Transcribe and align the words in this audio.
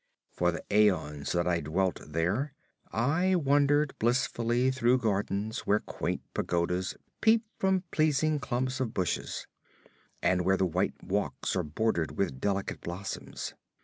For 0.31 0.51
the 0.51 0.63
aeons 0.71 1.31
that 1.33 1.45
I 1.47 1.59
dwelt 1.59 1.99
there 2.07 2.55
I 2.91 3.35
wandered 3.35 3.93
blissfully 3.99 4.71
through 4.71 4.97
gardens 4.97 5.59
where 5.67 5.79
quaint 5.79 6.23
pagodas 6.33 6.95
peep 7.21 7.43
from 7.59 7.83
pleasing 7.91 8.39
clumps 8.39 8.79
of 8.79 8.95
bushes, 8.95 9.45
and 10.19 10.41
where 10.43 10.57
the 10.57 10.65
white 10.65 11.03
walks 11.03 11.55
are 11.55 11.61
bordered 11.61 12.17
with 12.17 12.41
delicate 12.41 12.81
blossoms. 12.81 13.53